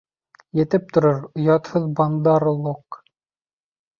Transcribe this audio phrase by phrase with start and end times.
[0.59, 3.01] Етеп торор, оятһыҙ Бандар-лог!